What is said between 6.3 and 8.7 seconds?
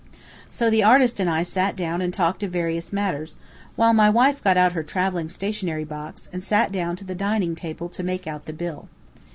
and sat down to the dining table to make out the